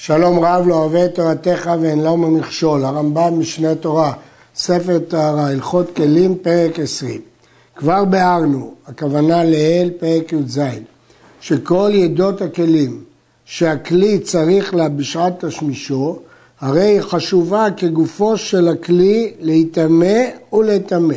שלום 0.00 0.44
רב 0.44 0.66
לא 0.66 0.74
אוהב 0.74 0.94
את 0.94 1.14
תורתך 1.14 1.70
ואין 1.80 2.02
לו 2.02 2.16
ממכשול, 2.16 2.84
הרמב"ם 2.84 3.40
משנה 3.40 3.74
תורה, 3.74 4.12
ספר 4.56 4.98
טהרה, 4.98 5.46
הלכות 5.46 5.96
כלים, 5.96 6.38
פרק 6.42 6.78
20. 6.80 7.20
כבר 7.76 8.04
ביארנו, 8.04 8.74
הכוונה 8.86 9.44
לאל, 9.44 9.90
פרק 9.98 10.32
י"ז, 10.32 10.60
שכל 11.40 11.90
ידות 11.94 12.42
הכלים 12.42 13.04
שהכלי 13.44 14.18
צריך 14.18 14.74
לה 14.74 14.88
בשעת 14.88 15.44
תשמישו, 15.44 16.18
הרי 16.60 16.84
היא 16.84 17.00
חשובה 17.00 17.66
כגופו 17.76 18.36
של 18.36 18.68
הכלי 18.68 19.32
להיטמא 19.40 20.24
ולטמא. 20.52 21.14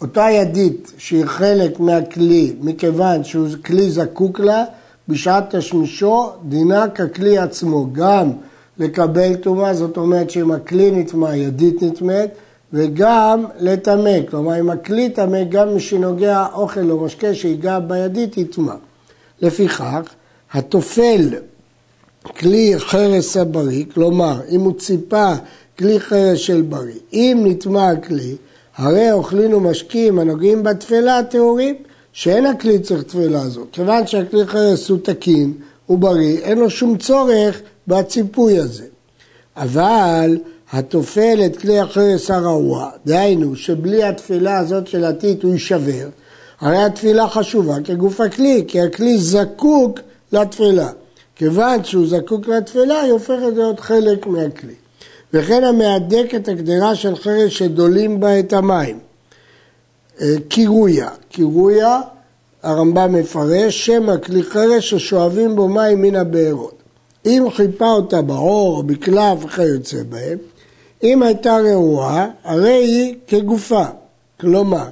אותה 0.00 0.26
ידית 0.30 0.92
שהיא 0.98 1.24
חלק 1.24 1.80
מהכלי, 1.80 2.52
מכיוון 2.60 3.24
שהוא 3.24 3.48
כלי 3.64 3.90
זקוק 3.90 4.40
לה, 4.40 4.64
בשעת 5.10 5.54
תשמישו 5.54 6.30
דינה 6.48 6.88
ככלי 6.88 7.38
עצמו, 7.38 7.86
גם 7.92 8.30
לקבל 8.78 9.34
טומאה, 9.34 9.74
זאת 9.74 9.96
אומרת 9.96 10.30
שאם 10.30 10.50
הכלי 10.50 10.90
נטמא, 10.90 11.34
ידית 11.34 11.82
נטמאת, 11.82 12.30
וגם 12.72 13.44
לטמא, 13.58 14.18
כלומר 14.30 14.60
אם 14.60 14.70
הכלי 14.70 15.10
טמא, 15.10 15.44
גם 15.48 15.74
מי 15.74 15.80
שנוגע 15.80 16.46
אוכל 16.54 16.90
או 16.90 17.04
משקה 17.04 17.34
שיגע 17.34 17.78
בידית 17.78 18.38
יטמא. 18.38 18.74
לפיכך, 19.42 20.00
התופל 20.52 21.28
כלי 22.22 22.74
חרס 22.78 23.36
הבריא, 23.36 23.84
כלומר 23.94 24.40
אם 24.50 24.60
הוא 24.60 24.72
ציפה 24.78 25.32
כלי 25.78 26.00
חרס 26.00 26.38
של 26.38 26.62
בריא, 26.62 26.98
אם 27.12 27.42
נטמא 27.46 27.78
הכלי, 27.78 28.36
הרי 28.76 29.12
אוכלים 29.12 29.54
ומשקים 29.54 30.18
הנוגעים 30.18 30.62
בתפלה 30.62 31.22
טהורים, 31.22 31.74
שאין 32.12 32.46
הכלי 32.46 32.78
צריך 32.78 33.02
תפילה 33.02 33.42
הזאת. 33.42 33.68
כיוון 33.72 34.06
שהכלי 34.06 34.46
חרס 34.46 34.88
הוא 34.88 34.98
תקין, 35.02 35.52
הוא 35.86 35.98
בריא, 35.98 36.38
אין 36.38 36.58
לו 36.58 36.70
שום 36.70 36.98
צורך 36.98 37.60
בציפוי 37.88 38.58
הזה. 38.58 38.84
אבל 39.56 40.38
התופל 40.72 41.40
את 41.46 41.56
כלי 41.56 41.78
החרס 41.78 42.30
הרעוע, 42.30 42.90
דהיינו 43.06 43.56
שבלי 43.56 44.04
התפילה 44.04 44.58
הזאת 44.58 44.86
של 44.86 45.04
הטיט 45.04 45.42
הוא 45.42 45.52
יישבר, 45.52 46.08
הרי 46.60 46.82
התפילה 46.82 47.28
חשובה 47.28 47.74
כגוף 47.84 48.20
הכלי, 48.20 48.64
כי 48.68 48.80
הכלי 48.80 49.18
זקוק 49.18 50.00
לתפילה. 50.32 50.88
כיוון 51.36 51.84
שהוא 51.84 52.06
זקוק 52.06 52.48
לתפילה, 52.48 53.00
היא 53.00 53.12
הופכת 53.12 53.52
להיות 53.56 53.80
חלק 53.80 54.26
מהכלי. 54.26 54.74
וכן 55.34 55.64
המהדק 55.64 56.34
את 56.36 56.48
הגדרה 56.48 56.94
של 56.94 57.16
חרס 57.16 57.50
שדולים 57.52 58.20
בה 58.20 58.38
את 58.38 58.52
המים. 58.52 58.98
קירויה. 60.48 61.08
קירויה, 61.28 62.00
הרמב"ם 62.62 63.12
מפרש, 63.12 63.86
שם 63.86 64.08
הכלי 64.08 64.42
חרס 64.42 64.82
ששואבים 64.82 65.56
בו 65.56 65.68
מים 65.68 66.02
מן 66.02 66.16
הבארות. 66.16 66.74
אם 67.26 67.46
חיפה 67.50 67.90
אותה 67.90 68.22
בעור 68.22 68.76
או 68.76 68.82
בקלף 68.82 69.44
וכיוצא 69.44 70.02
בהם, 70.08 70.38
אם 71.02 71.22
הייתה 71.22 71.56
רעועה, 71.56 72.28
הרי 72.44 72.72
היא 72.72 73.14
כגופה. 73.26 73.84
כלומר, 74.40 74.84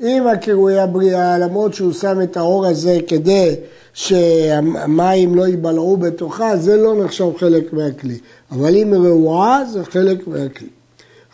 אם 0.00 0.26
הקירויה 0.26 0.86
בריאה, 0.86 1.38
למרות 1.38 1.74
שהוא 1.74 1.92
שם 1.92 2.22
את 2.22 2.36
האור 2.36 2.66
הזה 2.66 2.98
כדי 3.06 3.54
שהמים 3.94 5.34
לא 5.34 5.46
ייבלעו 5.46 5.96
בתוכה, 5.96 6.56
זה 6.56 6.76
לא 6.76 7.04
נחשב 7.04 7.30
חלק 7.38 7.72
מהכלי. 7.72 8.18
אבל 8.52 8.76
אם 8.76 8.94
רעועה, 8.94 9.64
זה 9.72 9.84
חלק 9.84 10.28
מהכלי. 10.28 10.68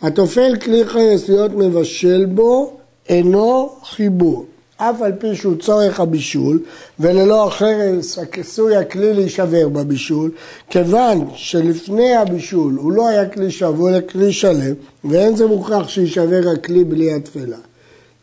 התופל 0.01 0.55
כלי 0.61 0.85
חרס 0.85 1.29
להיות 1.29 1.51
מבשל 1.51 2.25
בו, 2.25 2.76
אינו 3.09 3.69
חיבור. 3.83 4.45
אף 4.77 5.01
על 5.01 5.11
פי 5.19 5.35
שהוא 5.35 5.55
צורך 5.59 5.99
הבישול, 5.99 6.59
וללא 6.99 7.47
החרס 7.47 8.19
הכיסוי 8.19 8.75
הכלי 8.75 9.13
להישבר 9.13 9.67
בבישול, 9.67 10.31
כיוון 10.69 11.27
שלפני 11.35 12.15
הבישול 12.15 12.73
הוא 12.73 12.91
לא 12.91 13.07
היה 13.07 13.29
כלי 13.29 13.51
שבור, 13.51 13.89
אלא 13.89 13.99
כלי 14.09 14.33
שלם, 14.33 14.73
ואין 15.03 15.35
זה 15.35 15.47
מוכרח 15.47 15.87
שיישבר 15.87 16.41
הכלי 16.53 16.83
בלי 16.83 17.13
התפלה. 17.13 17.57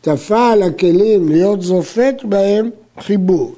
תפה 0.01 0.51
על 0.51 0.63
הכלים 0.63 1.29
להיות 1.29 1.61
זופת 1.61 2.15
בהם 2.23 2.69
חיבור. 2.99 3.55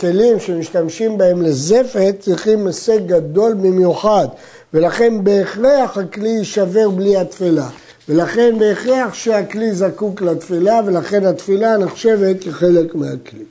כלים 0.00 0.40
שמשתמשים 0.40 1.18
בהם 1.18 1.42
לזפת 1.42 2.14
צריכים 2.20 2.66
הישג 2.66 3.06
גדול 3.06 3.54
במיוחד, 3.54 4.28
ולכן 4.74 5.24
בהכרח 5.24 5.98
הכלי 5.98 6.28
יישבר 6.28 6.90
בלי 6.90 7.16
התפלה. 7.16 7.68
ולכן 8.08 8.58
בהכרח 8.58 9.14
שהכלי 9.14 9.74
זקוק 9.74 10.22
לתפילה, 10.22 10.80
ולכן 10.86 11.24
התפילה 11.24 11.76
נחשבת 11.76 12.44
כחלק 12.44 12.94
מהכלי. 12.94 13.44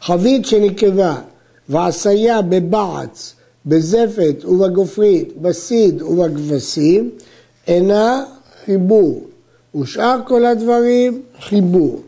חבית 0.00 0.46
שנקבה 0.46 1.16
ועשייה 1.68 2.42
בבעץ, 2.42 3.34
בזפת 3.66 4.44
ובגופרית, 4.44 5.36
בסיד 5.42 6.02
ובכבשים, 6.02 7.10
אינה 7.66 8.24
חיבור, 8.64 9.26
ושאר 9.80 10.20
כל 10.26 10.44
הדברים 10.44 11.22
חיבור. 11.40 12.02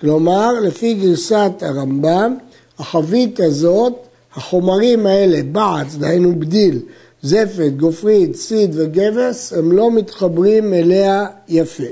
כלומר, 0.00 0.52
לפי 0.62 0.94
גרסת 0.94 1.52
הרמב"ם, 1.60 2.36
החבית 2.78 3.40
הזאת, 3.40 3.94
החומרים 4.34 5.06
האלה, 5.06 5.40
בעץ, 5.52 5.94
דהיינו 5.94 6.40
בדיל, 6.40 6.78
זפת, 7.22 7.72
גופרית, 7.76 8.36
סיד 8.36 8.70
וגבס, 8.74 9.52
הם 9.52 9.72
לא 9.72 9.90
מתחברים 9.90 10.74
אליה 10.74 11.26
יפה. 11.48 11.84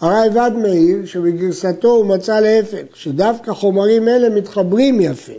הרייבד 0.00 0.50
מאיר 0.62 1.06
שבגרסתו 1.06 1.88
הוא 1.88 2.06
מצא 2.06 2.40
להפך, 2.40 2.84
שדווקא 2.94 3.52
חומרים 3.52 4.08
אלה 4.08 4.28
מתחברים 4.28 5.00
יפה. 5.00 5.32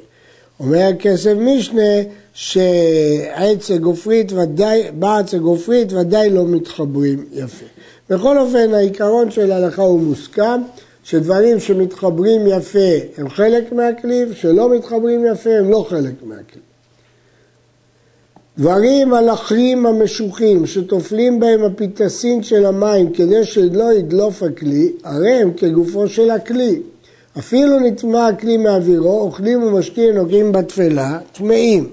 אומר 0.59 0.77
הכסף 0.77 1.33
משנה 1.37 2.01
שעץ 2.33 3.71
הגופרית 3.71 4.31
ודאי, 4.31 4.83
בעץ 4.93 5.33
הגופרית 5.33 5.93
ודאי 5.93 6.29
לא 6.29 6.45
מתחברים 6.45 7.25
יפה. 7.33 7.65
בכל 8.09 8.37
אופן 8.37 8.73
העיקרון 8.73 9.31
של 9.31 9.51
ההלכה 9.51 9.81
הוא 9.81 10.01
מוסכם, 10.01 10.61
שדברים 11.03 11.59
שמתחברים 11.59 12.47
יפה 12.47 12.89
הם 13.17 13.29
חלק 13.29 13.71
מהכלי, 13.71 14.25
ושלא 14.29 14.75
מתחברים 14.75 15.25
יפה 15.31 15.49
הם 15.49 15.71
לא 15.71 15.85
חלק 15.89 16.13
מהכלי. 16.23 16.68
דברים 18.59 19.13
הלחרים 19.13 19.85
המשוחים 19.85 20.65
שטופלים 20.65 21.39
בהם 21.39 21.63
הפיתסין 21.63 22.43
של 22.43 22.65
המים 22.65 23.13
כדי 23.13 23.45
שלא 23.45 23.93
ידלוף 23.93 24.43
הכלי, 24.43 24.91
הרי 25.03 25.31
הם 25.31 25.51
כגופו 25.57 26.07
של 26.07 26.31
הכלי. 26.31 26.81
אפילו 27.37 27.79
נטמע 27.79 28.27
הכלי 28.27 28.57
מאווירו, 28.57 29.21
אוכלים 29.21 29.63
ומשקים 29.63 30.15
נוגעים 30.15 30.51
בתפלה, 30.51 31.19
טמאים. 31.31 31.89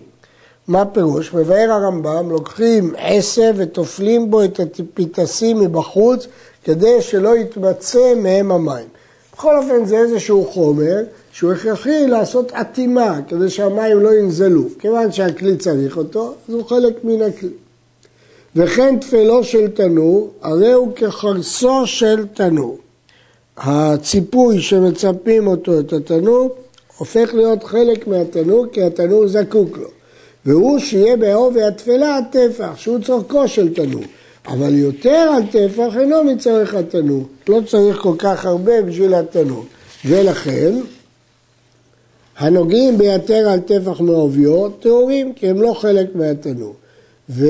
מה 0.69 0.84
פירוש? 0.84 1.34
מבאר 1.34 1.71
הרמב"ם, 1.72 2.31
לוקחים 2.31 2.93
עשב 2.99 3.55
וטופלים 3.56 4.31
בו 4.31 4.44
את 4.44 4.60
הפיתסים 4.60 5.60
מבחוץ 5.60 6.26
כדי 6.65 7.03
שלא 7.03 7.37
יתמצא 7.37 8.15
מהם 8.16 8.53
המים. 8.53 8.87
בכל 9.32 9.59
אופן 9.59 9.84
זה 9.84 9.99
איזשהו 9.99 10.44
חומר 10.44 11.03
שהוא 11.36 11.52
הכרחי 11.52 12.06
לעשות 12.06 12.52
אטימה 12.52 13.20
כדי 13.28 13.50
שהמים 13.50 14.00
לא 14.00 14.14
ינזלו. 14.14 14.64
כיוון 14.78 15.12
שהכלי 15.12 15.56
צריך 15.56 15.97
אותו, 15.97 16.34
אז 16.48 16.54
הוא 16.54 16.64
חלק 16.64 17.04
מן 17.04 17.22
הכלי. 17.22 17.50
וכן 18.56 18.98
תפלו 19.00 19.44
של 19.44 19.69
תנור, 19.69 20.30
הרי 20.42 20.72
הוא 20.72 20.92
כחרסו 20.96 21.86
של 21.86 22.26
תנור. 22.34 22.78
הציפוי 23.56 24.60
שמצפים 24.60 25.46
אותו 25.46 25.80
את 25.80 25.92
התנור, 25.92 26.54
הופך 26.98 27.34
להיות 27.34 27.64
חלק 27.64 28.06
מהתנור 28.06 28.66
כי 28.72 28.82
התנור 28.82 29.28
זקוק 29.28 29.78
לו. 29.78 29.88
והוא 30.46 30.78
שיהיה 30.78 31.16
בעובי 31.16 31.62
התפלה 31.62 32.16
הטפח, 32.16 32.76
שהוא 32.76 32.98
צורכו 33.04 33.48
של 33.48 33.75
תנור. 33.75 34.04
אבל 34.46 34.75
יותר 34.75 35.32
על 35.36 35.42
טפח 35.46 35.96
אינו 35.96 36.25
מצורך 36.25 36.75
התנור. 36.75 37.25
לא 37.48 37.60
צריך 37.66 37.96
כל 37.96 38.14
כך 38.19 38.46
הרבה 38.46 38.82
בשביל 38.82 39.14
התנור. 39.14 39.64
ולכן 40.04 40.75
הנוגעים 42.38 42.98
ביתר 42.98 43.48
על 43.48 43.60
טפח 43.60 44.00
מעוביו 44.00 44.69
טהורים 44.69 45.32
כי 45.32 45.48
הם 45.48 45.62
לא 45.62 45.74
חלק 45.74 46.14
מהתנור. 46.14 46.75
ובתוך 47.31 47.46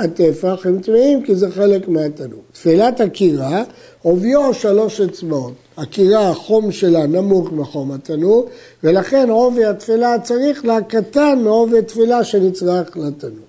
הטפח 0.00 0.66
הם 0.66 0.80
טמאים 0.80 1.22
כי 1.22 1.34
זה 1.34 1.50
חלק 1.50 1.88
מהתנור. 1.88 2.40
תפילת 2.52 3.00
הקירה, 3.00 3.62
עוביו 4.02 4.54
שלוש 4.54 5.00
אצבעות. 5.00 5.52
הקירה, 5.76 6.28
החום 6.28 6.72
שלה 6.72 7.06
נמוך 7.06 7.52
מחום 7.52 7.92
התנור, 7.92 8.48
ולכן 8.84 9.30
עובי 9.30 9.64
התפילה 9.64 10.16
צריך 10.22 10.64
לה 10.64 10.82
קטן 10.82 11.38
מעובי 11.44 11.82
תפילה 11.82 12.24
שנצרך 12.24 12.96
לתנור. 12.96 13.46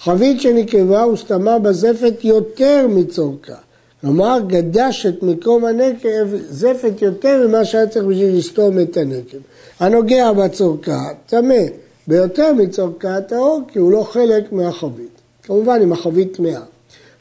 חבית 0.00 0.40
שנקבה 0.40 1.06
וסתמה 1.06 1.58
בזפת 1.58 2.24
יותר 2.24 2.86
מצורכה. 2.88 3.65
כלומר, 4.00 4.38
גדש 4.46 5.06
את 5.06 5.22
מקום 5.22 5.64
הנקב 5.64 6.36
זפת 6.50 7.02
יותר 7.02 7.48
ממה 7.48 7.64
שהיה 7.64 7.86
צריך 7.86 8.04
בשביל 8.04 8.36
לסתום 8.36 8.80
את 8.80 8.96
הנקב. 8.96 9.38
הנוגע 9.80 10.32
בצורכה 10.32 11.08
טמא 11.26 11.62
ביותר 12.06 12.52
מצורכה 12.52 13.20
טהור, 13.20 13.60
כי 13.68 13.78
הוא 13.78 13.92
לא 13.92 14.02
חלק 14.02 14.52
מהחבית. 14.52 15.20
כמובן, 15.42 15.80
אם 15.82 15.92
החבית 15.92 16.36
טמאה. 16.36 16.60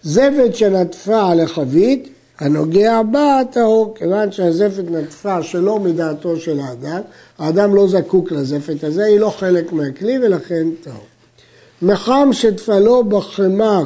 זפת 0.04 0.56
שנטפה 0.56 1.32
על 1.32 1.40
החבית 1.40 2.10
הנוגע 2.40 3.02
בה 3.12 3.42
טהור, 3.52 3.94
כיוון 3.98 4.32
שהזפת 4.32 4.84
נטפה 4.92 5.44
שלא 5.44 5.80
מדעתו 5.80 6.38
של 6.38 6.60
האדם, 6.60 7.02
האדם 7.38 7.76
לא 7.76 7.88
זקוק 7.88 8.32
לזפת 8.32 8.84
הזה, 8.84 9.06
היא 9.06 9.20
לא 9.20 9.30
חלק 9.30 9.74
מהכלי 9.74 10.20
ולכן 10.22 10.68
טהור. 10.84 11.06
מחם 11.82 12.30
שטפלו 12.32 13.04
בחמר 13.04 13.84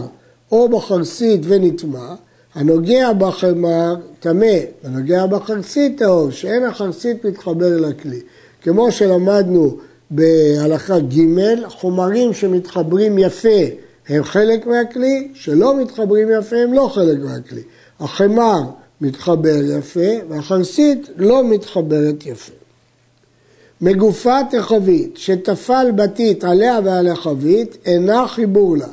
או 0.52 0.70
בחרסית 0.70 1.42
ונטמע, 1.44 2.16
הנוגע 2.56 3.14
בחמר 3.14 3.96
טמא, 4.20 4.58
הנוגע 4.84 5.26
בחרסית 5.26 5.98
טהור, 5.98 6.32
שאין 6.32 6.64
החרסית 6.64 7.26
מתחבר 7.26 7.78
לכלי. 7.78 8.20
כמו 8.62 8.92
שלמדנו 8.92 9.78
בהלכה 10.12 11.00
ג', 11.00 11.68
חומרים 11.68 12.34
שמתחברים 12.34 13.18
יפה 13.18 13.60
הם 14.10 14.24
חלק 14.24 14.68
מהכלי, 14.68 15.28
שלא 15.34 15.78
מתחברים 15.78 16.28
יפה 16.40 16.56
הם 16.56 16.74
לא 16.74 16.90
חלק 16.94 17.20
מהכלי. 17.20 17.62
החמר 18.00 18.62
מתחבר 19.02 19.62
יפה 19.78 20.10
והחרסית 20.30 21.10
לא 21.18 21.44
מתחברת 21.44 22.26
יפה. 22.26 22.52
מגופת 23.82 24.46
החבית 24.60 25.18
שטפל 25.18 25.88
בתית 25.96 26.44
עליה 26.44 26.80
ועל 26.84 27.08
החבית 27.08 27.78
אינה 27.86 28.28
חיבור 28.28 28.78
לה 28.78 28.88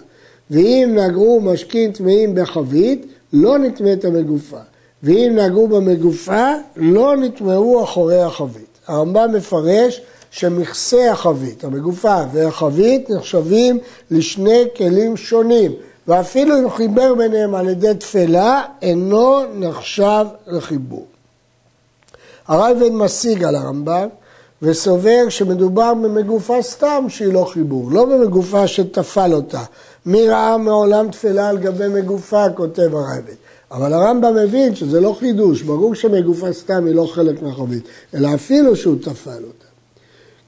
ואם 0.50 0.98
נגעו 0.98 1.40
משקים 1.40 1.92
טמאים 1.92 2.34
בחבית 2.34 3.06
לא 3.32 3.58
נטמאת 3.58 4.04
המגופה 4.04 4.58
ואם 5.02 5.32
נגעו 5.36 5.68
במגופה 5.68 6.52
לא 6.76 7.16
נטמאו 7.16 7.84
אחורי 7.84 8.22
החבית. 8.22 8.78
הרמב"ם 8.86 9.32
מפרש 9.32 10.00
שמכסה 10.30 11.12
החבית, 11.12 11.64
המגופה 11.64 12.16
והחבית 12.32 13.10
נחשבים 13.10 13.78
לשני 14.10 14.64
כלים 14.76 15.16
שונים 15.16 15.72
ואפילו 16.08 16.58
אם 16.58 16.70
חיבר 16.70 17.14
ביניהם 17.14 17.54
על 17.54 17.68
ידי 17.68 17.94
תפלה 17.94 18.62
אינו 18.82 19.40
נחשב 19.54 20.26
לחיבור. 20.46 21.06
הרייבד 22.48 22.90
משיג 22.92 23.44
על 23.44 23.54
הרמב"ם 23.54 24.08
וסובר 24.62 25.28
שמדובר 25.28 25.94
במגופה 25.94 26.62
סתם 26.62 27.06
שהיא 27.08 27.32
לא 27.32 27.44
חיבור, 27.44 27.90
לא 27.92 28.04
במגופה 28.04 28.66
שטפל 28.66 29.34
אותה. 29.34 29.62
מי 30.06 30.28
ראה 30.28 30.58
מעולם 30.58 31.10
תפלה 31.10 31.48
על 31.48 31.58
גבי 31.58 31.88
מגופה, 31.88 32.50
כותב 32.50 32.94
הרייבד. 32.94 33.34
אבל 33.70 33.92
הרמב"ם 33.92 34.34
מבין 34.34 34.74
שזה 34.74 35.00
לא 35.00 35.16
חידוש, 35.18 35.62
ברור 35.62 35.94
שמגופה 35.94 36.52
סתם 36.52 36.86
היא 36.86 36.94
לא 36.94 37.06
חלק 37.06 37.42
מהחבית, 37.42 37.82
אלא 38.14 38.34
אפילו 38.34 38.76
שהוא 38.76 38.96
טפל 39.02 39.30
אותה. 39.30 39.66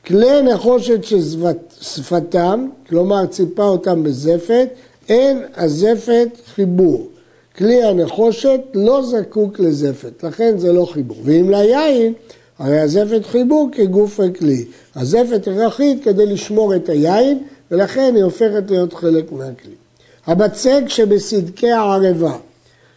כלי 0.06 0.42
נחושת 0.42 1.00
ששפתם, 1.04 2.68
כלומר 2.88 3.26
ציפה 3.26 3.64
אותם 3.64 4.02
בזפת, 4.02 4.68
אין 5.08 5.42
הזפת 5.56 6.28
חיבור. 6.54 7.08
כלי 7.56 7.84
הנחושת 7.84 8.60
לא 8.74 9.02
זקוק 9.02 9.60
לזפת, 9.60 10.24
לכן 10.24 10.58
זה 10.58 10.72
לא 10.72 10.88
חיבור. 10.92 11.16
ואם 11.24 11.50
ליין, 11.50 12.12
הרי 12.58 12.80
הזפת 12.80 13.26
חיבור 13.26 13.68
כגוף 13.72 14.20
הכלי. 14.20 14.64
הזפת 14.94 15.48
הכרחית 15.48 16.04
כדי 16.04 16.26
לשמור 16.26 16.76
את 16.76 16.88
היין, 16.88 17.38
ולכן 17.70 18.12
היא 18.14 18.24
הופכת 18.24 18.70
להיות 18.70 18.94
חלק 18.94 19.32
מהכלי. 19.32 19.74
הבצק 20.26 20.82
שבסדקי 20.88 21.70
הערבה, 21.70 22.36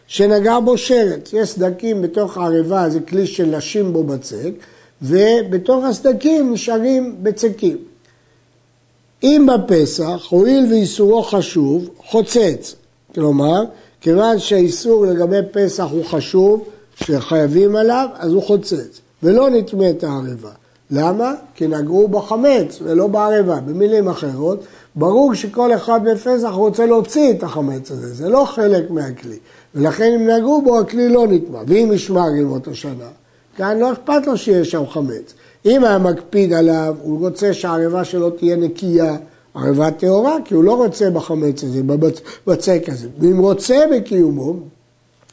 שנגע 0.06 0.58
בו 0.60 0.78
שרץ, 0.78 1.32
יש 1.32 1.48
סדקים 1.48 2.02
בתוך 2.02 2.38
הערבה, 2.38 2.90
זה 2.90 3.00
כלי 3.00 3.26
של 3.26 3.56
לשים 3.56 3.92
בו 3.92 4.04
בצק, 4.04 4.50
ובתוך 5.02 5.84
הסדקים 5.84 6.52
נשארים 6.52 7.16
בצקים. 7.22 7.76
אם 9.22 9.46
בפסח, 9.54 10.26
הואיל 10.30 10.66
ואיסורו 10.70 11.22
חשוב, 11.22 11.88
חוצץ. 12.06 12.74
כלומר, 13.14 13.64
כיוון 14.00 14.38
שהאיסור 14.38 15.06
לגבי 15.06 15.36
פסח 15.52 15.86
הוא 15.90 16.04
חשוב, 16.04 16.68
שחייבים 16.96 17.76
עליו, 17.76 18.08
אז 18.14 18.32
הוא 18.32 18.42
חוצץ. 18.42 19.00
ולא 19.22 19.50
נטמא 19.50 19.90
את 19.90 20.04
הערבה. 20.04 20.50
למה? 20.92 21.34
כי 21.54 21.68
נגעו 21.68 22.08
בחמץ 22.08 22.78
ולא 22.82 23.06
בערבה. 23.06 23.60
במילים 23.60 24.08
אחרות, 24.08 24.64
ברור 24.94 25.34
שכל 25.34 25.74
אחד 25.74 26.00
בפסח 26.04 26.50
רוצה 26.52 26.86
להוציא 26.86 27.30
את 27.30 27.42
החמץ 27.42 27.90
הזה, 27.90 28.14
זה 28.14 28.28
לא 28.28 28.44
חלק 28.44 28.90
מהכלי. 28.90 29.38
ולכן 29.74 30.12
אם 30.14 30.26
נגעו 30.26 30.62
בו, 30.62 30.78
הכלי 30.78 31.08
לא 31.08 31.26
נטמע. 31.28 31.58
ואם 31.66 31.90
ישמע 31.94 32.24
רימות 32.24 32.68
השנה, 32.68 33.08
כאן 33.56 33.78
לא 33.78 33.92
אכפת 33.92 34.26
לו 34.26 34.36
שיש 34.36 34.70
שם 34.70 34.86
חמץ. 34.86 35.34
אם 35.66 35.84
היה 35.84 35.98
מקפיד 35.98 36.52
עליו, 36.52 36.94
הוא 37.02 37.26
רוצה 37.26 37.54
שהערבה 37.54 38.04
שלו 38.04 38.30
תהיה 38.30 38.56
נקייה, 38.56 39.16
ערבה 39.54 39.90
טהורה, 39.90 40.36
כי 40.44 40.54
הוא 40.54 40.64
לא 40.64 40.84
רוצה 40.84 41.10
בחמץ 41.10 41.64
הזה, 41.64 41.82
בבצק 41.82 42.82
הזה. 42.88 43.08
ואם 43.18 43.38
רוצה 43.38 43.76
בקיומו, 43.92 44.54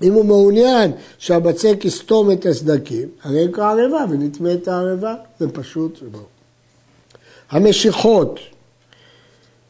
אם 0.04 0.13
הוא 0.13 0.25
מעוניין 0.25 0.92
שהבצק 1.18 1.86
יסתום 1.86 2.31
את 2.31 2.46
הסדקים, 2.46 3.07
הרי 3.24 3.42
יקרא 3.42 3.72
ערבה 3.72 4.06
ונטמא 4.10 4.54
את 4.54 4.68
הערבה, 4.68 5.16
זה 5.40 5.50
פשוט 5.50 6.00
וברור. 6.04 6.25
המשיכות 7.51 8.40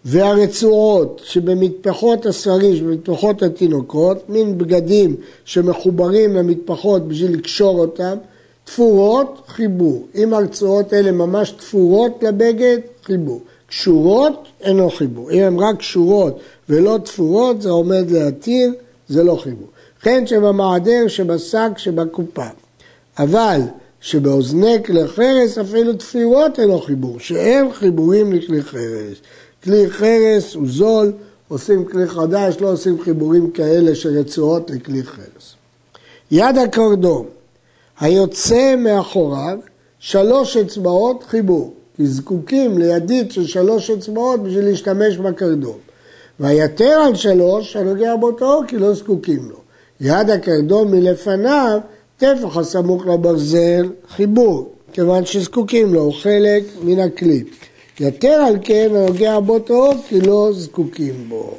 והרצועות 0.06 1.22
שבמטפחות 1.24 2.26
השרים, 2.26 2.76
שבמטפחות 2.76 3.44
התינוקות, 3.44 4.30
מין 4.30 4.58
בגדים 4.58 5.16
שמחוברים 5.46 6.36
למטפחות 6.36 7.08
בשביל 7.08 7.34
לקשור 7.34 7.80
אותם, 7.80 8.18
תפורות, 8.64 9.42
חיבור. 9.48 10.08
אם 10.16 10.34
הרצועות 10.34 10.94
האלה 10.94 11.12
ממש 11.12 11.52
תפורות 11.52 12.24
לבגד, 12.24 12.78
חיבור. 13.04 13.42
קשורות, 13.68 14.48
אינו 14.62 14.90
חיבור. 14.90 15.32
אם 15.32 15.40
הן 15.40 15.60
רק 15.60 15.78
קשורות 15.78 16.40
ולא 16.70 17.00
תפורות, 17.04 17.62
זה 17.62 17.70
עומד 17.70 18.12
להתיר, 18.12 18.72
זה 19.08 19.24
לא 19.24 19.36
חיבור. 19.36 19.68
כן 20.02 20.28
שבמעדר, 20.28 21.08
שבשק, 21.08 21.70
שבקופה. 21.78 22.48
אבל 23.20 23.62
שבאוזני 24.02 24.84
כלי 24.86 25.08
חרס 25.08 25.58
אפילו 25.58 25.94
תפירות 25.94 26.60
אינו 26.60 26.80
חיבור, 26.80 27.20
שאין 27.20 27.74
חיבורים 27.74 28.34
לכלי 28.34 28.62
חרס. 28.62 29.18
כלי 29.64 29.90
חרס 29.90 30.56
הוא 30.56 30.68
זול, 30.68 31.12
עושים 31.48 31.86
כלי 31.86 32.08
חדש, 32.08 32.56
לא 32.62 32.72
עושים 32.72 33.02
חיבורים 33.02 33.52
כאלה 33.52 33.96
של 33.96 34.20
רצועות 34.20 34.70
לכלי 34.70 35.04
חרס. 35.04 35.56
יד 36.32 36.58
הקרדום, 36.58 37.26
היוצא 38.00 38.76
מאחוריו, 38.78 39.58
שלוש 40.00 40.58
אצבעות 40.58 41.24
חיבור, 41.28 41.74
כי 41.98 42.08
זקוקים 42.08 42.78
לידית 42.78 43.32
של 43.32 43.48
שלוש 43.48 43.90
אצבעות 43.90 44.44
בשביל 44.44 44.66
להשתמש 44.66 45.18
בקרדום. 45.18 45.78
והיתר 46.40 47.00
על 47.08 47.16
שלוש, 47.16 47.76
הנוגע 47.76 48.16
באותו 48.16 48.62
כי 48.68 48.78
לא 48.78 48.94
זקוקים 48.94 49.50
לו. 49.50 49.69
יד 50.02 50.30
הקרדום 50.30 50.92
מלפניו, 50.92 51.80
טפח 52.18 52.58
הסמוך 52.58 53.06
לברזל, 53.06 53.90
חיבור, 54.10 54.74
כיוון 54.94 55.26
שזקוקים 55.26 55.94
לו, 55.94 56.02
הוא 56.02 56.14
חלק 56.14 56.64
מן 56.84 57.00
הכלי. 57.00 57.44
יתר 58.00 58.28
על 58.48 58.58
כן 58.62 58.90
הנוגע 58.96 59.40
בו 59.40 59.60
טוב 59.60 60.04
כי 60.10 60.22
לא 60.22 60.50
זקוקים 60.54 61.30
בו. 61.30 61.54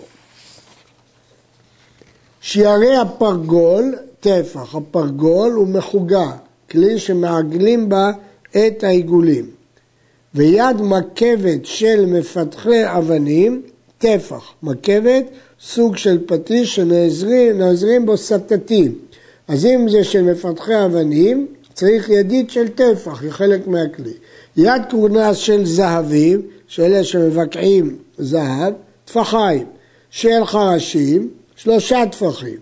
שיערי 2.41 2.97
הפרגול, 2.97 3.95
טפח, 4.21 4.75
הפרגול 4.75 5.53
הוא 5.53 5.69
מחוגה, 5.69 6.31
כלי 6.71 6.99
שמעגלים 6.99 7.89
בה 7.89 8.11
את 8.51 8.85
העיגולים. 8.85 9.51
ויד 10.35 10.81
מקבת 10.81 11.65
של 11.65 12.07
מפתחי 12.07 12.83
אבנים, 12.85 13.63
טפח, 13.99 14.53
מקבת, 14.63 15.25
סוג 15.63 15.97
של 15.97 16.19
פטיש 16.27 16.75
שנעזרים 16.75 18.07
בו 18.07 18.17
סטטים. 18.17 18.95
אז 19.49 19.67
אם 19.67 19.89
זה 19.89 20.05
של 20.05 20.23
מפתחי 20.23 20.85
אבנים, 20.85 21.47
צריך 21.75 22.09
ידית 22.09 22.51
של 22.51 22.69
טפח, 22.69 23.23
היא 23.23 23.31
חלק 23.31 23.67
מהכלי. 23.67 24.13
יד 24.57 24.83
קורנס 24.91 25.37
של 25.37 25.67
זהבים, 25.67 26.43
שאלה 26.67 27.05
שמבקעים 27.05 27.97
זהב, 28.19 28.73
טפחיים. 29.05 29.67
של 30.11 30.45
חרשים, 30.45 31.29
שלושה 31.57 32.03
טפחים. 32.13 32.57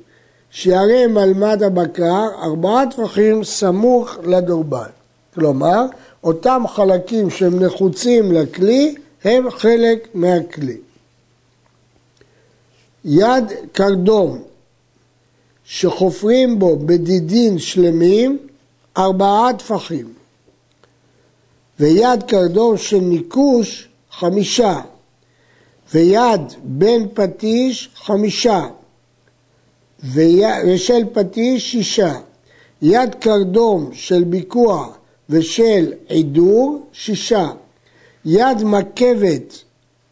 שיערי 0.50 1.06
מלמד 1.06 1.62
הבקר, 1.62 2.26
ארבעה 2.42 2.84
טפחים 2.90 3.44
סמוך 3.44 4.18
לדורבן. 4.24 4.88
כלומר, 5.34 5.84
אותם 6.24 6.62
חלקים 6.68 7.30
שהם 7.30 7.62
נחוצים 7.62 8.32
לכלי, 8.32 8.94
הם 9.24 9.50
חלק 9.50 10.08
מהכלי. 10.14 10.76
יד 13.04 13.44
קרדום 13.72 14.42
שחופרים 15.64 16.58
בו 16.58 16.76
בדידין 16.76 17.58
שלמים, 17.58 18.38
ארבעה 18.96 19.50
טפחים. 19.58 20.12
ויד 21.80 22.22
קרדום 22.22 22.76
של 22.76 23.00
ניקוש, 23.00 23.88
חמישה. 24.10 24.80
ויד 25.94 26.40
בן 26.64 27.08
פטיש, 27.14 27.90
חמישה. 27.96 28.66
ושל 30.14 31.02
פטיש, 31.12 31.70
שישה. 31.72 32.14
יד 32.82 33.14
קרדום 33.14 33.90
של 33.92 34.24
ביקוע 34.24 34.88
ושל 35.30 35.92
עידור, 36.08 36.86
שישה. 36.92 37.50
יד 38.24 38.64
מקבת 38.64 39.58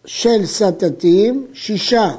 של 0.05 0.47
סטטים, 0.47 1.47
שישה. 1.55 2.15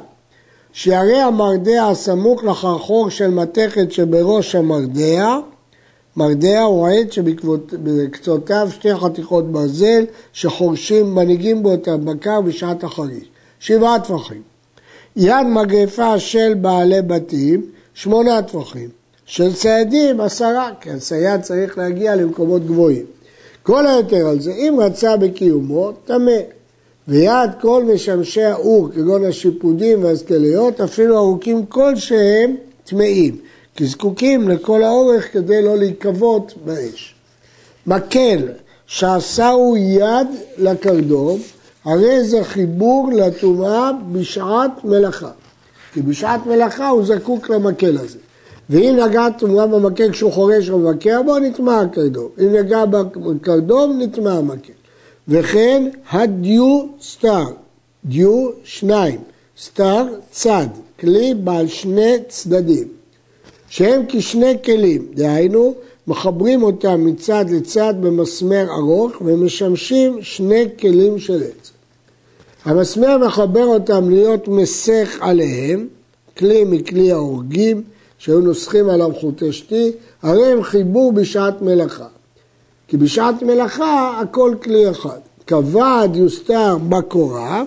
שירא 0.79 1.15
המרדע 1.15 1.87
הסמוך 1.87 2.43
לחרחור 2.43 3.09
של 3.09 3.27
מתכת 3.27 3.91
שבראש 3.91 4.55
המרדע, 4.55 5.37
מרדע 6.17 6.61
הוא 6.61 6.87
העץ 6.87 7.11
שבקצותיו 7.11 8.67
שתי 8.71 8.95
חתיכות 8.95 9.51
ברזל 9.51 10.05
שחורשים, 10.33 11.15
מנהיגים 11.15 11.63
בו 11.63 11.73
את 11.73 11.87
הבקר 11.87 12.41
בשעת 12.41 12.83
החריש. 12.83 13.23
שבעה 13.59 13.99
טפחים. 13.99 14.41
יד 15.15 15.47
מגרפה 15.47 16.19
של 16.19 16.53
בעלי 16.53 17.01
בתים, 17.01 17.65
שמונה 17.93 18.41
טפחים. 18.41 18.89
של 19.25 19.53
ציידים, 19.53 20.21
עשרה, 20.21 20.69
כי 20.81 20.91
הצייד 20.91 21.41
צריך 21.41 21.77
להגיע 21.77 22.15
למקומות 22.15 22.65
גבוהים. 22.65 23.05
כל 23.63 23.87
היתר 23.87 24.27
על 24.27 24.39
זה, 24.39 24.51
אם 24.51 24.77
רצה 24.79 25.17
בקיומו, 25.17 25.91
טמא. 26.05 26.56
ויד 27.07 27.49
כל 27.61 27.83
משמשי 27.93 28.43
האור, 28.43 28.89
כגון 28.95 29.25
השיפודים 29.25 30.03
והזקליות, 30.03 30.81
אפילו 30.81 31.17
ארוכים 31.17 31.65
כלשהם, 31.65 32.55
טמאים. 32.83 33.37
כי 33.75 33.85
זקוקים 33.85 34.49
לכל 34.49 34.83
האורך 34.83 35.33
כדי 35.33 35.61
לא 35.61 35.77
להיקוות 35.77 36.53
באש. 36.65 37.15
מקל 37.87 38.47
שעשהו 38.85 39.77
יד 39.77 40.27
לקרדום, 40.57 41.39
הרי 41.85 42.23
זה 42.23 42.43
חיבור 42.43 43.09
לטומאה 43.13 43.91
בשעת 44.11 44.71
מלאכה. 44.83 45.31
כי 45.93 46.01
בשעת 46.01 46.45
מלאכה 46.45 46.89
הוא 46.89 47.05
זקוק 47.05 47.49
למקל 47.49 47.97
הזה. 47.97 48.17
ואם 48.69 48.99
נגע 49.03 49.29
טומאה 49.29 49.67
במקל 49.67 50.11
כשהוא 50.11 50.31
חורש 50.31 50.69
או 50.69 50.79
מבקר 50.79 51.21
בו, 51.21 51.39
נטמע 51.39 51.81
הקרדום. 51.81 52.27
אם 52.39 52.53
נגע 52.53 52.85
בקרדום, 52.85 54.01
נטמע 54.01 54.31
המקל. 54.31 54.76
וכן 55.27 55.89
הדיו 56.09 56.85
סטאר, 57.01 57.47
דיו 58.05 58.49
שניים, 58.63 59.19
סטאר 59.59 60.05
צד, 60.31 60.67
כלי 60.99 61.33
בעל 61.33 61.67
שני 61.67 62.13
צדדים. 62.27 62.87
שהם 63.69 64.01
כשני 64.09 64.53
כלים, 64.63 65.07
דהיינו 65.13 65.73
מחברים 66.07 66.63
אותם 66.63 67.05
מצד 67.05 67.45
לצד 67.49 67.93
במסמר 68.01 68.65
ארוך 68.69 69.11
ומשמשים 69.21 70.17
שני 70.21 70.65
כלים 70.79 71.19
של 71.19 71.43
עץ. 71.43 71.71
המסמר 72.65 73.17
מחבר 73.17 73.65
אותם 73.65 74.09
להיות 74.09 74.47
מסך 74.47 75.17
עליהם, 75.21 75.87
כלי 76.37 76.63
מכלי 76.63 77.11
ההורגים, 77.11 77.83
שהיו 78.17 78.39
נוסחים 78.39 78.89
עליו 78.89 79.11
חוטי 79.19 79.51
שתי, 79.51 79.91
הרי 80.21 80.47
הם 80.47 80.63
חיבור 80.63 81.11
בשעת 81.11 81.61
מלאכה. 81.61 82.07
כי 82.87 82.97
בשעת 82.97 83.43
מלאכה 83.43 84.19
הכל 84.21 84.55
כלי 84.63 84.91
אחד. 84.91 85.19
כבד 85.47 86.09
יוסתר 86.13 86.77
בקורה, 86.89 87.63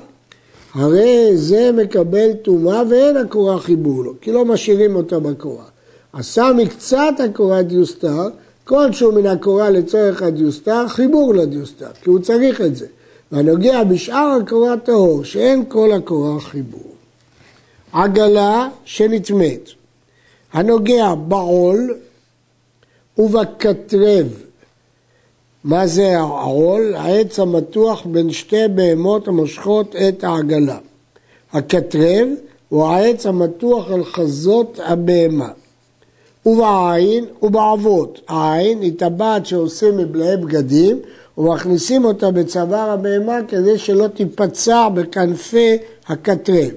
הרי 0.74 1.36
זה 1.36 1.70
מקבל 1.72 2.32
טומאה 2.32 2.82
ואין 2.90 3.16
הקורה 3.16 3.58
חיבור 3.58 4.04
לו, 4.04 4.14
כי 4.20 4.32
לא 4.32 4.44
משאירים 4.44 4.96
אותה 4.96 5.18
בקורה. 5.18 5.64
עשה 6.12 6.50
מקצת 6.56 7.14
הקורה 7.24 7.62
דיוסתר, 7.62 8.28
כלשהו 8.64 9.12
מן 9.12 9.26
הקורה 9.26 9.70
לצורך 9.70 10.22
הדיוסתר, 10.22 10.88
חיבור 10.88 11.34
לדיוסתר, 11.34 11.90
כי 12.02 12.10
הוא 12.10 12.18
צריך 12.18 12.60
את 12.60 12.76
זה. 12.76 12.86
והנוגע 13.32 13.84
בשאר 13.84 14.38
הקורה 14.42 14.76
טהור, 14.76 15.24
שאין 15.24 15.64
כל 15.68 15.92
הקורה 15.92 16.40
חיבור. 16.40 16.94
עגלה 17.92 18.68
שנטמאת, 18.84 19.70
הנוגע 20.52 21.14
בעול 21.14 21.94
ובקטרב. 23.18 24.26
מה 25.64 25.86
זה 25.86 26.18
העול? 26.18 26.94
העץ 26.94 27.38
המתוח 27.38 28.06
בין 28.06 28.30
שתי 28.32 28.68
בהמות 28.74 29.28
המושכות 29.28 29.96
את 29.96 30.24
העגלה. 30.24 30.78
הקטרב 31.52 32.28
הוא 32.68 32.84
העץ 32.84 33.26
המתוח 33.26 33.90
אל 33.90 34.04
חזות 34.04 34.80
הבהמה. 34.84 35.48
ובעין 36.46 37.24
ובעבות. 37.42 38.20
העין 38.28 38.80
היא 38.82 38.92
טבעת 38.98 39.46
שעושים 39.46 39.96
מבלעי 39.96 40.36
בגדים 40.36 40.98
ומכניסים 41.38 42.04
אותה 42.04 42.30
בצוואר 42.30 42.90
הבהמה 42.90 43.38
כדי 43.48 43.78
שלא 43.78 44.06
תיפצע 44.06 44.88
בכנפי 44.88 45.78
הקטרב. 46.06 46.70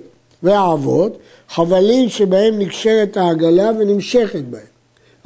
והעבות, 0.44 1.18
חבלים 1.50 2.10
שבהם 2.10 2.60
נקשרת 2.60 3.18
העגלה 3.18 3.72
ונמשכת 3.80 4.42
בהם. 4.50 4.73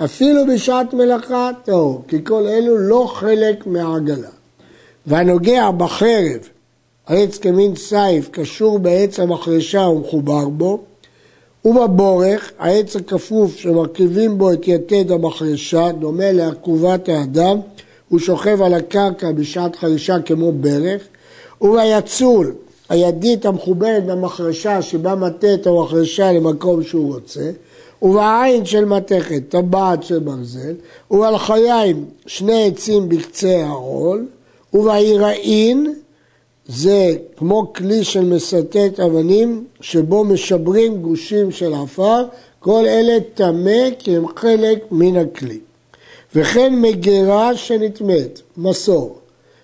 אפילו 0.06 0.42
בשעת 0.54 0.94
מלאכה 0.94 1.50
טהור, 1.64 2.04
כי 2.08 2.18
כל 2.24 2.48
אלו 2.48 2.78
לא 2.78 3.12
חלק 3.16 3.68
מהעגלה. 3.68 4.30
והנוגע 5.06 5.72
בחרב, 5.72 6.50
עץ 7.08 7.38
כמין 7.38 7.76
סייף, 7.76 8.30
קשור 8.32 8.80
בעץ 8.80 9.20
המחרשה 9.20 9.82
ומחובר 9.82 10.50
בו, 10.50 10.80
ובבורך, 11.66 12.52
העץ 12.60 12.96
הכפוף 12.96 13.56
שמרכיבים 13.56 14.38
בו 14.38 14.54
את 14.54 14.68
יתד 14.68 15.12
המחרשה, 15.12 15.92
דומה 15.92 16.32
לעקובת 16.32 17.10
האדם, 17.10 17.60
הוא 18.10 18.20
שוכב 18.20 18.62
על 18.62 18.74
הקרקע 18.74 19.32
בשעת 19.32 19.76
חרישה 19.76 20.20
כמו 20.20 20.52
ברך, 20.52 21.02
וביצול, 21.62 22.54
הידית 22.90 23.46
המחוברת 23.46 24.06
במחרשה 24.06 24.82
שבה 24.82 25.16
מטה 25.16 25.54
את 25.54 25.68
המחרשה 25.68 26.32
למקום 26.32 26.84
שהוא 26.84 27.14
רוצה, 27.14 27.52
ובעין 28.02 28.66
של 28.66 28.86
מתכת, 28.86 29.42
טבעת 29.50 30.04
של 30.04 30.20
ברזל, 30.20 30.74
ועל 31.12 31.38
חיים 31.38 32.06
שני 32.26 32.68
עצים 32.68 33.10
בקצה 33.10 33.66
העול, 33.66 34.28
ובעיראין 34.74 35.94
זה 36.68 37.16
כמו 37.38 37.74
כלי 37.74 38.04
של 38.04 38.26
מסטט 38.26 39.00
אבנים 39.00 39.64
שבו 39.82 40.24
משברים 40.24 41.02
גושים 41.02 41.52
של 41.52 41.74
עפר, 41.74 42.26
כל 42.60 42.86
אלה 42.86 43.18
טמא 43.34 43.90
כי 44.00 44.16
הם 44.16 44.26
חלק 44.36 44.80
מן 44.92 45.16
הכלי. 45.16 45.60
וכן 46.36 46.82
מגירה 46.82 47.56
שנטמאת, 47.56 48.42
מסור, 48.58 49.18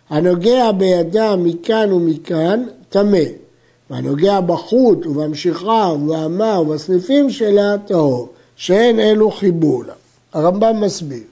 הנוגע 0.10 0.72
בידה 0.72 1.36
מכאן 1.36 1.92
ומכאן, 1.92 2.64
טמא, 2.90 3.43
והנוגע 3.90 4.42
בחוט 4.42 5.06
ובמשיכה 5.06 5.92
ובאמה 5.96 6.60
ובסניפים 6.60 7.30
שלה, 7.30 7.76
טהור, 7.86 8.30
שאין 8.56 9.00
אלו 9.00 9.32
חיבור 9.32 9.84
לה. 9.84 9.94
הרמב"ם 10.34 10.82
מסביר, 10.82 11.24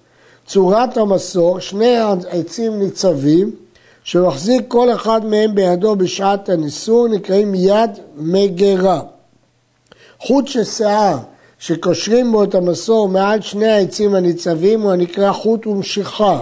צורת 0.47 0.97
המסור, 0.97 1.59
שני 1.59 1.97
העצים 1.97 2.79
ניצבים, 2.79 3.51
שמחזיק 4.03 4.65
כל 4.67 4.93
אחד 4.93 5.25
מהם 5.25 5.55
בידו 5.55 5.95
בשעת 5.95 6.49
הניסור 6.49 7.07
נקראים 7.07 7.55
יד 7.55 7.89
מגרה. 8.17 9.01
חוט 10.19 10.47
של 10.47 10.63
שיער 10.63 11.17
שקושרים 11.59 12.31
בו 12.31 12.43
את 12.43 12.55
המסור 12.55 13.07
מעל 13.09 13.41
שני 13.41 13.67
העצים 13.67 14.15
הניצבים 14.15 14.81
הוא 14.81 14.91
הנקרא 14.91 15.31
חוט 15.31 15.67
ומשיכה. 15.67 16.39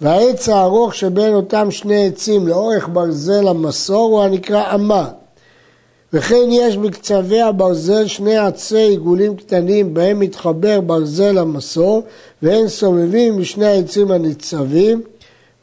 והעץ 0.00 0.48
הארוך 0.48 0.94
שבין 0.94 1.34
אותם 1.34 1.70
שני 1.70 2.06
עצים 2.06 2.48
לאורך 2.48 2.88
ברזל 2.92 3.48
המסור 3.48 4.10
הוא 4.10 4.22
הנקרא 4.22 4.74
אמה. 4.74 5.08
וכן 6.16 6.48
יש 6.50 6.76
בקצווי 6.76 7.40
הברזל 7.40 8.06
שני 8.06 8.36
עצי 8.36 8.76
עיגולים 8.76 9.36
קטנים 9.36 9.94
בהם 9.94 10.20
מתחבר 10.20 10.80
ברזל 10.80 11.38
המסור 11.38 12.02
והם 12.42 12.68
סובבים 12.68 13.38
משני 13.38 13.66
העצים 13.66 14.10
הניצבים 14.10 15.02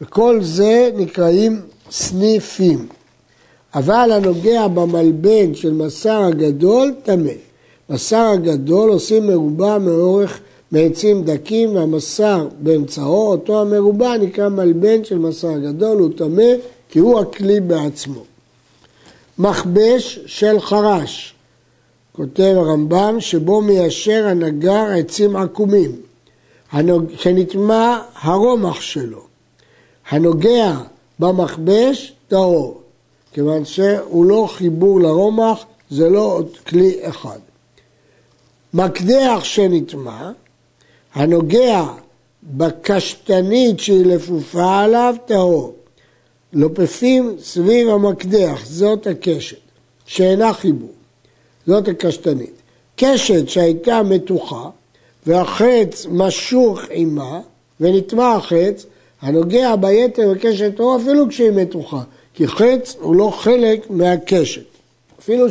וכל 0.02 0.40
זה 0.42 0.90
נקראים 0.98 1.62
סניפים. 1.92 2.88
אבל 3.76 4.12
הנוגע 4.12 4.68
במלבן 4.68 5.54
של 5.54 5.74
מסר 5.74 6.24
הגדול, 6.24 6.94
טמא. 7.04 7.32
מסר 7.90 8.28
הגדול 8.34 8.90
עושים 8.90 9.28
מרובע 9.28 9.78
מאורך 9.78 10.40
מעצים 10.72 11.24
דקים 11.24 11.76
והמסר 11.76 12.48
באמצעו, 12.60 13.32
אותו 13.32 13.62
המרובע 13.62 14.18
נקרא 14.18 14.50
מלבן 14.50 15.04
של 15.04 15.18
מסר 15.18 15.50
הגדול, 15.50 15.98
הוא 16.00 16.10
טמא 16.16 16.54
כי 16.90 17.00
הוא 17.00 17.20
הכלי 17.20 17.60
בעצמו. 17.60 18.31
מכבש 19.42 20.20
של 20.26 20.60
חרש, 20.60 21.34
כותב 22.12 22.54
הרמב"ם, 22.58 23.16
שבו 23.20 23.62
מיישר 23.62 24.28
הנגר 24.28 24.84
עצים 24.98 25.36
עקומים, 25.36 25.92
שנטמע 27.18 28.02
הרומח 28.22 28.82
שלו. 28.82 29.22
הנוגע 30.10 30.78
במכבש 31.20 32.14
טהור, 32.28 32.82
כיוון 33.34 33.66
שהוא 33.66 34.26
לא 34.26 34.48
חיבור 34.52 35.02
לרומח, 35.02 35.66
זה 35.90 36.10
לא 36.10 36.22
עוד 36.22 36.58
כלי 36.68 37.00
אחד. 37.02 37.40
מקדח 38.74 39.40
שנטמע, 39.44 40.32
הנוגע 41.14 41.86
בקשתנית 42.44 43.80
שהיא 43.80 44.06
לפופה 44.06 44.80
עליו, 44.80 45.16
טהור. 45.26 45.76
לופפים 46.54 47.36
סביב 47.42 47.90
המקדח, 47.90 48.66
זאת 48.66 49.08
הקשת, 49.08 49.58
שאינה 50.06 50.54
חיבור, 50.54 50.92
זאת 51.68 51.88
הקשתנית. 51.88 52.62
קשת 52.96 53.50
שהייתה 53.50 54.04
מתוחה 54.04 54.70
והחץ 55.26 56.08
משוך 56.12 56.80
עימה 56.90 57.40
ונטמע 57.80 58.36
החץ, 58.36 58.86
הנוגע 59.22 59.76
ביתר 59.76 60.34
בקשת 60.34 60.80
אור 60.80 60.98
אפילו 61.02 61.30
כשהיא 61.30 61.52
מתוחה, 61.52 62.02
כי 62.34 62.48
חץ 62.48 62.96
הוא 63.00 63.16
לא 63.16 63.30
חלק 63.30 63.90
מהקשת. 63.90 64.64
אפילו 65.20 65.46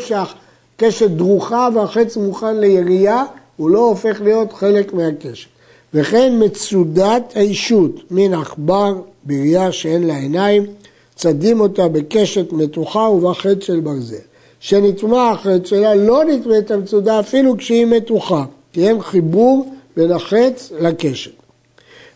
קשת 0.76 1.10
דרוכה 1.10 1.68
והחץ 1.74 2.16
מוכן 2.16 2.56
לירייה, 2.56 3.24
הוא 3.56 3.70
לא 3.70 3.78
הופך 3.78 4.20
להיות 4.20 4.52
חלק 4.52 4.92
מהקשת. 4.92 5.48
וכן 5.94 6.32
מצודת 6.38 7.32
האישות 7.34 7.92
מן 8.10 8.34
עכבר 8.34 8.94
בראייה 9.24 9.72
שאין 9.72 10.06
לה 10.06 10.16
עיניים, 10.16 10.66
צדים 11.20 11.60
אותה 11.60 11.88
בקשת 11.88 12.52
מתוחה 12.52 13.00
ובה 13.00 13.34
חץ 13.34 13.64
של 13.64 13.80
ברזל. 13.80 14.16
שנטמע 14.60 15.30
החץ 15.30 15.66
שלה 15.66 15.94
לא 15.94 16.24
נטמאת 16.24 16.70
המצודה 16.70 17.20
אפילו 17.20 17.56
כשהיא 17.56 17.86
מתוחה, 17.86 18.44
כי 18.72 18.88
אין 18.88 19.02
חיבור 19.02 19.74
בין 19.96 20.12
החץ 20.12 20.72
לקשת. 20.80 21.30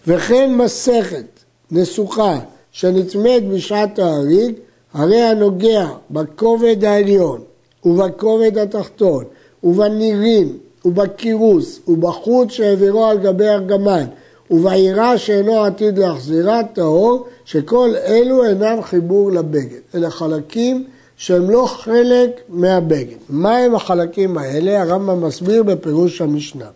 וכן 0.07 0.55
מסכת 0.55 1.25
נסוכה 1.71 2.39
שנטמאת 2.73 3.49
בשעת 3.49 3.99
ההריג, 3.99 4.55
הרי 4.95 5.21
הנוגע 5.21 5.89
בכובד 6.11 6.85
העליון 6.85 7.41
ובכובד 7.85 8.59
התחתון 8.59 9.25
ובנירים 9.65 10.59
ובקירוס 10.85 11.81
ובחוט 11.89 12.51
שהעבירו 12.51 13.07
על 13.07 13.19
גבי 13.19 13.49
ארגמן 13.49 14.05
ובעירה 14.51 15.19
שאינו 15.19 15.65
עתיד 15.65 15.99
להחזירה 15.99 16.61
טהור 16.73 17.27
שכל 17.45 17.95
אלו 18.07 18.45
אינם 18.45 18.83
חיבור 18.83 19.33
לבגד. 19.33 19.81
אלה 19.95 20.11
חלקים 20.11 20.85
שהם 21.17 21.51
לא 21.51 21.67
חלק 21.67 22.41
מהבגד. 22.49 23.17
מהם 23.29 23.75
החלקים 23.75 24.39
האלה? 24.39 24.83
הרמב"ם 24.83 25.27
מסביר 25.27 25.63
בפירוש 25.63 26.21
המשנה. 26.21 26.69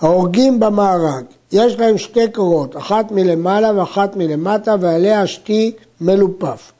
ההורגים 0.00 0.60
במארג, 0.60 1.24
יש 1.52 1.78
להם 1.78 1.98
שתי 1.98 2.30
קורות, 2.32 2.76
אחת 2.76 3.10
מלמעלה 3.10 3.80
ואחת 3.80 4.16
מלמטה, 4.16 4.74
ועליה 4.80 5.26
שתי 5.26 5.72
מלופף. 6.00 6.72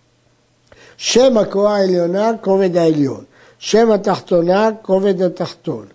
שם 0.96 1.38
הקורה 1.38 1.76
העליונה, 1.76 2.30
כובד 2.40 2.76
העליון. 2.76 3.24
שם 3.58 3.90
התחתונה, 3.90 4.70
כובד 4.82 5.22
התחתון. 5.22 5.86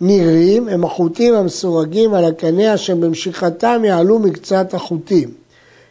נירים 0.00 0.68
הם 0.68 0.84
החוטים 0.84 1.34
המסורגים 1.34 2.14
על 2.14 2.24
הקנה 2.24 2.74
אשר 2.74 2.94
במשיכתם 2.94 3.82
יעלו 3.84 4.18
מקצת 4.18 4.74
החוטים. 4.74 5.30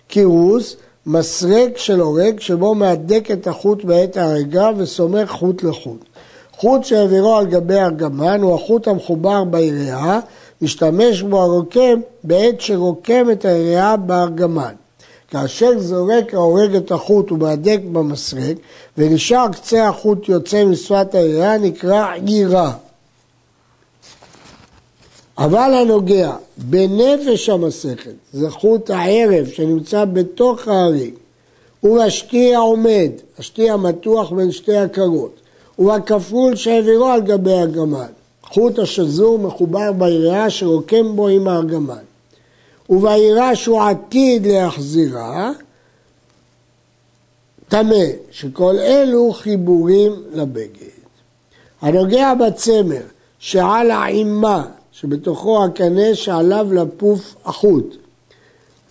קירוס, 0.07 0.75
מסרק 1.05 1.77
של 1.77 1.99
הורג 1.99 2.39
שבו 2.39 2.75
מהדק 2.75 3.31
את 3.31 3.47
החוט 3.47 3.83
בעת 3.83 4.17
ההרגה 4.17 4.69
וסומך 4.77 5.29
חוט 5.29 5.63
לחוט. 5.63 6.05
חוט 6.57 6.83
שהעבירו 6.83 7.35
על 7.35 7.45
גבי 7.45 7.75
ארגמן 7.75 8.41
הוא 8.41 8.55
החוט 8.55 8.87
המחובר 8.87 9.43
ביריעה, 9.43 10.19
משתמש 10.61 11.21
בו 11.21 11.41
הרוקם 11.41 11.99
בעת 12.23 12.61
שרוקם 12.61 13.31
את 13.31 13.45
היריעה 13.45 13.97
בארגמן. 13.97 14.73
כאשר 15.27 15.79
זורק 15.79 16.33
ההורג 16.33 16.75
את 16.75 16.91
החוט 16.91 17.31
ומהדק 17.31 17.79
במסרק 17.91 18.57
ונשאר 18.97 19.47
קצה 19.51 19.87
החוט 19.87 20.29
יוצא 20.29 20.65
משפת 20.65 21.15
היריעה 21.15 21.57
נקרא 21.57 22.13
עירה. 22.25 22.73
אבל 25.37 25.73
הנוגע 25.73 26.35
בנפש 26.57 27.49
המסכת, 27.49 28.13
זה 28.33 28.49
חוט 28.49 28.89
הערב 28.89 29.47
שנמצא 29.47 30.05
בתוך 30.05 30.67
ההרים, 30.67 31.13
ובשתי 31.83 32.55
העומד, 32.55 33.09
השתי 33.39 33.69
המתוח 33.69 34.31
בין 34.31 34.51
שתי 34.51 34.77
הקרות, 34.77 35.35
ובכפול 35.79 36.55
שהעבירו 36.55 37.07
על 37.07 37.21
גבי 37.21 37.53
הגמל, 37.53 38.11
חוט 38.43 38.79
השזור 38.79 39.39
מחובר 39.39 39.91
ביריעה 39.91 40.49
שרוקם 40.49 41.15
בו 41.15 41.27
עם 41.27 41.47
הארגמן, 41.47 42.03
וביריעה 42.89 43.55
שהוא 43.55 43.81
עתיד 43.81 44.47
להחזירה, 44.47 45.51
טמא, 47.67 48.05
שכל 48.31 48.75
אלו 48.79 49.33
חיבורים 49.33 50.13
לבגד. 50.33 50.97
הנוגע 51.81 52.33
בצמר 52.33 53.01
שעל 53.39 53.91
העימה 53.91 54.65
שבתוכו 55.01 55.63
הקנה 55.63 56.15
שעליו 56.15 56.67
לפוף 56.73 57.35
החוט. 57.45 57.95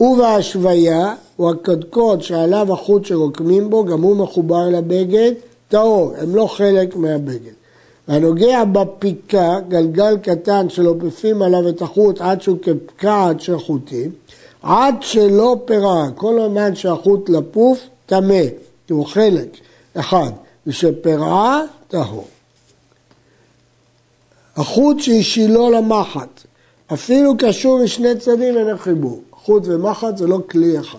ובהשוויה 0.01 1.15
הוא 1.37 1.51
הקדקוד 1.51 2.23
שעליו 2.23 2.73
החוט 2.73 3.05
שרוקמים 3.05 3.71
בו, 3.71 3.85
גם 3.85 4.03
הוא 4.03 4.17
מחובר 4.17 4.69
לבגד, 4.69 5.33
טהור, 5.69 6.13
הם 6.19 6.35
לא 6.35 6.47
חלק 6.47 6.97
מהבגד. 6.97 7.53
והנוגע 8.09 8.65
בפיקה, 8.65 9.59
גלגל 9.69 10.19
קטן 10.19 10.69
שלופפים 10.69 11.43
עליו 11.43 11.69
את 11.69 11.83
החוט 11.83 12.21
עד 12.21 12.43
שהוא 12.43 12.59
כפקעת 12.63 13.41
של 13.41 13.59
חוטים, 13.59 14.11
עד 14.63 14.95
שלא 15.01 15.57
פירה, 15.65 16.11
כל 16.15 16.41
הזמן 16.41 16.75
שהחוט 16.75 17.29
לפוף, 17.29 17.79
טמא, 18.07 18.43
כי 18.87 18.93
הוא 18.93 19.07
חלק 19.07 19.49
אחד, 19.95 20.31
ושפרעה, 20.67 21.63
טהור. 21.89 22.25
החוט 24.57 25.01
שהשילו 25.01 25.71
למחט, 25.71 26.43
אפילו 26.93 27.35
קשור 27.39 27.85
משני 27.85 28.19
צדדים 28.19 28.59
אין 28.59 28.77
חיבור. 28.77 29.21
חוט 29.31 29.63
ומחט 29.67 30.17
זה 30.17 30.27
לא 30.27 30.39
כלי 30.51 30.79
אחד. 30.81 30.99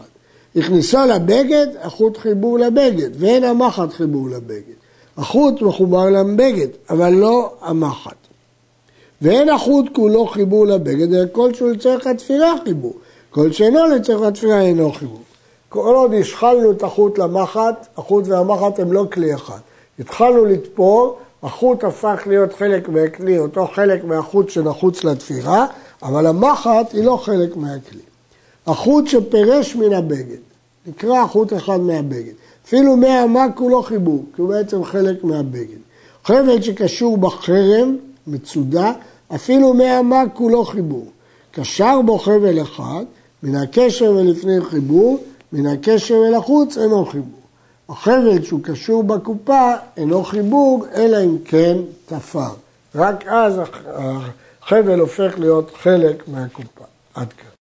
הכניסה 0.55 1.05
לבגד, 1.05 1.67
החוט 1.81 2.17
חיבור 2.17 2.59
לבגד, 2.59 3.09
ואין 3.19 3.43
המחט 3.43 3.93
חיבור 3.93 4.29
לבגד. 4.29 4.77
החוט 5.17 5.61
מחובר 5.61 6.09
לבגד, 6.09 6.67
אבל 6.89 7.09
לא 7.13 7.53
המחט. 7.61 8.15
ואין 9.21 9.49
החוט 9.49 9.85
כולו 9.93 10.27
חיבור 10.27 10.67
לבגד, 10.67 11.13
אלא 11.13 11.25
כל 11.31 11.53
שהוא 11.53 11.69
לצורך 11.69 12.07
התפירה 12.07 12.53
חיבור. 12.63 12.93
כל 13.29 13.51
שאינו 13.51 13.87
לצורך 13.87 14.27
התפירה 14.27 14.61
אינו 14.61 14.91
חיבור. 14.91 15.21
כל 15.69 15.95
עוד 15.95 16.13
השחלנו 16.13 16.71
את 16.71 16.83
החוט 16.83 17.17
למחט, 17.17 17.87
החוט 17.97 18.27
והמחט 18.27 18.79
הם 18.79 18.93
לא 18.93 19.05
כלי 19.11 19.35
אחד. 19.35 19.59
התחלנו 19.99 20.45
לתפור, 20.45 21.17
החוט 21.43 21.83
הפך 21.83 22.23
להיות 22.25 22.53
חלק 22.53 22.89
מהכלי, 22.89 23.39
אותו 23.39 23.67
חלק 23.67 24.03
מהחוט 24.03 24.49
שנחוץ 24.49 25.03
לתפירה, 25.03 25.65
אבל 26.03 26.27
המחט 26.27 26.93
היא 26.93 27.03
לא 27.03 27.17
חלק 27.17 27.57
מהכלי. 27.57 28.01
החוט 28.67 29.07
שפירש 29.07 29.75
מן 29.75 29.93
הבגד, 29.93 30.37
נקרא 30.87 31.27
חוט 31.27 31.53
אחד 31.53 31.79
מהבגד. 31.79 32.33
אפילו 32.65 32.95
מי 32.95 33.09
המק 33.09 33.59
הוא 33.59 33.71
לא 33.71 33.81
חיבור, 33.81 34.25
כי 34.35 34.41
הוא 34.41 34.49
בעצם 34.49 34.83
חלק 34.83 35.23
מהבגד. 35.23 35.77
חבל 36.23 36.61
שקשור 36.61 37.17
בחרם, 37.17 37.97
מצודה, 38.27 38.93
אפילו 39.35 39.73
מי 39.73 39.85
המק 39.89 40.37
הוא 40.37 40.51
לא 40.51 40.63
חיבור. 40.63 41.05
קשר 41.51 42.01
בו 42.05 42.17
חבל 42.17 42.61
אחד, 42.61 43.03
מן 43.43 43.55
הקשר 43.55 44.11
ולפני 44.11 44.61
חיבור, 44.61 45.17
מן 45.53 45.65
הקשר 45.65 46.15
אל 46.27 46.33
החוץ 46.33 46.77
אינו 46.77 47.05
חיבור. 47.05 47.39
החבל 47.89 48.43
שהוא 48.43 48.63
קשור 48.63 49.03
בקופה 49.03 49.73
אינו 49.97 50.23
חיבוג, 50.23 50.85
אלא 50.95 51.17
אם 51.23 51.37
כן 51.45 51.77
תפר. 52.05 52.51
רק 52.95 53.27
אז 53.27 53.61
החבל 54.61 54.99
הופך 54.99 55.39
להיות 55.39 55.71
חלק 55.81 56.27
מהקופה. 56.27 56.83
עד 57.13 57.33
כאן. 57.33 57.56